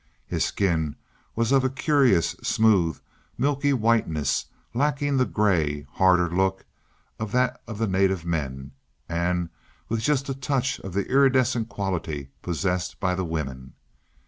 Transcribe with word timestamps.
His 0.25 0.43
skin 0.43 0.95
was 1.35 1.51
of 1.51 1.63
a 1.63 1.69
curious, 1.69 2.29
smooth, 2.41 2.99
milky 3.37 3.71
whiteness, 3.71 4.47
lacking 4.73 5.17
the 5.17 5.27
gray, 5.27 5.85
harder 5.91 6.27
look 6.27 6.65
of 7.19 7.31
that 7.33 7.61
of 7.67 7.77
the 7.77 7.85
native 7.85 8.25
men, 8.25 8.71
and 9.07 9.49
with 9.89 10.01
just 10.01 10.27
a 10.27 10.33
touch 10.33 10.79
of 10.79 10.93
the 10.93 11.05
iridescent 11.07 11.69
quality 11.69 12.29
possessed 12.41 12.99
by 12.99 13.13
the 13.13 13.23
women. 13.25 13.73